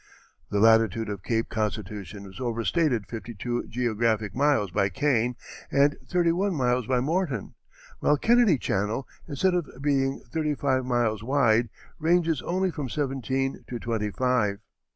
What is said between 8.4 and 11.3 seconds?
Channel, instead of being thirty five miles